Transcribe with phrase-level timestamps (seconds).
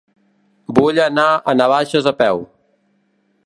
[0.79, 2.45] Vull anar a Navaixes a peu.